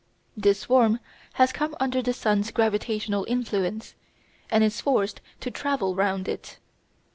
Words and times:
This 0.35 0.61
swarm 0.61 0.99
has 1.33 1.51
come 1.51 1.75
under 1.79 2.01
the 2.01 2.11
sun's 2.11 2.49
gravitational 2.49 3.23
influence, 3.29 3.93
and 4.49 4.63
is 4.63 4.81
forced 4.81 5.21
to 5.41 5.51
travel 5.51 5.93
round 5.93 6.27
it. 6.27 6.57